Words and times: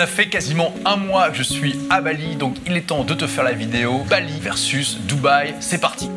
Ça 0.00 0.06
fait 0.06 0.30
quasiment 0.30 0.72
un 0.86 0.96
mois 0.96 1.28
que 1.28 1.36
je 1.36 1.42
suis 1.42 1.78
à 1.90 2.00
Bali, 2.00 2.34
donc 2.34 2.56
il 2.66 2.74
est 2.74 2.86
temps 2.86 3.04
de 3.04 3.12
te 3.12 3.26
faire 3.26 3.44
la 3.44 3.52
vidéo 3.52 3.98
Bali 4.08 4.40
versus 4.40 4.96
Dubaï. 5.00 5.54
C'est 5.60 5.78
parti 5.78 6.08